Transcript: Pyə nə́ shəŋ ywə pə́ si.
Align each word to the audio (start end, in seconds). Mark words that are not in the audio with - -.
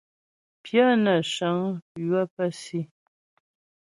Pyə 0.63 0.85
nə́ 1.03 1.17
shəŋ 1.33 1.57
ywə 2.01 2.21
pə́ 2.33 2.47
si. 2.61 2.79